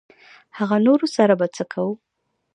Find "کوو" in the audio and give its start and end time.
1.73-1.93